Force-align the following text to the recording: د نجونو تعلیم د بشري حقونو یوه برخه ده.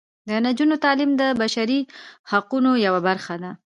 د 0.27 0.29
نجونو 0.45 0.75
تعلیم 0.85 1.11
د 1.21 1.23
بشري 1.41 1.79
حقونو 2.31 2.71
یوه 2.85 3.01
برخه 3.07 3.35
ده. 3.43 3.51